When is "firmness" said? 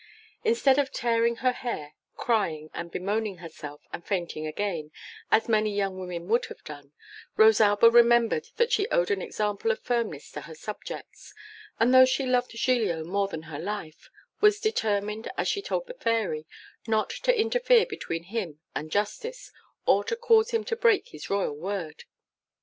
9.83-10.31